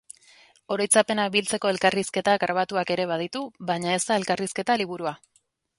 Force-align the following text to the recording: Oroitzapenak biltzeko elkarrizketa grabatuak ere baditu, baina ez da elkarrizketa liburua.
Oroitzapenak 0.75 1.33
biltzeko 1.35 1.71
elkarrizketa 1.73 2.35
grabatuak 2.45 2.97
ere 2.97 3.09
baditu, 3.15 3.47
baina 3.73 3.95
ez 3.99 4.03
da 4.11 4.23
elkarrizketa 4.23 4.83
liburua. 4.85 5.17